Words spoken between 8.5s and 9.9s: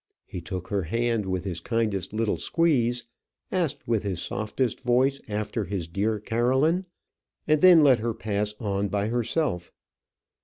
on by herself.